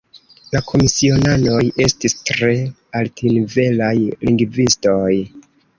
La 0.53 0.61
komisionanoj 0.69 1.59
estis 1.87 2.17
tre 2.31 2.51
altnivelaj 3.03 3.95
lingvistoj. 4.05 5.11